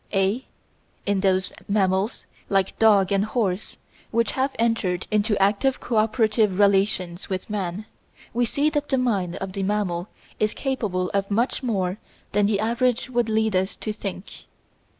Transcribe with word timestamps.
(a) 0.13 0.43
In 1.05 1.19
those 1.19 1.53
mammals, 1.67 2.25
like 2.49 2.79
dog 2.79 3.11
and 3.11 3.23
horse, 3.23 3.77
which 4.09 4.31
have 4.31 4.49
entered 4.57 5.05
into 5.11 5.37
active 5.39 5.79
cooperative 5.79 6.57
relations 6.57 7.29
with 7.29 7.51
man, 7.51 7.85
we 8.33 8.43
see 8.43 8.67
that 8.71 8.89
the 8.89 8.97
mind 8.97 9.35
of 9.35 9.51
the 9.53 9.61
mammal 9.61 10.07
is 10.39 10.55
capable 10.55 11.11
of 11.11 11.29
much 11.29 11.61
more 11.61 11.99
than 12.31 12.47
the 12.47 12.59
average 12.59 13.11
would 13.11 13.29
lead 13.29 13.55
us 13.55 13.75
to 13.75 13.93
think. 13.93 14.45